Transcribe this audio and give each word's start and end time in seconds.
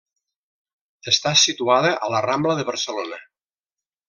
Està 1.11 1.33
situada 1.41 1.93
a 2.09 2.13
la 2.15 2.23
Rambla 2.27 2.57
de 2.61 2.67
Barcelona. 2.71 3.21